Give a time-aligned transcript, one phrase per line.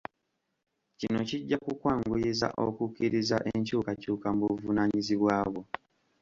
[0.99, 5.63] Kino kijja kukwanguyiza okukkiriza enkyukakyuka mu buvunaanyizibwa bwo.